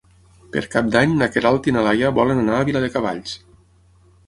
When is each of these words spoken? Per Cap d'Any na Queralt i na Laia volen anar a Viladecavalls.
Per 0.53 0.61
Cap 0.75 0.87
d'Any 0.95 1.13
na 1.19 1.27
Queralt 1.35 1.69
i 1.69 1.75
na 1.77 1.85
Laia 1.89 2.11
volen 2.17 2.43
anar 2.47 2.59
a 2.63 2.67
Viladecavalls. 2.73 3.39